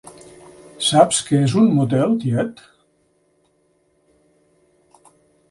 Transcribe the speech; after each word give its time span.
¿Saps 0.85 1.19
què 1.27 1.41
és 1.47 1.53
un 1.61 1.69
motel, 1.81 2.15
tiet? 2.23 2.65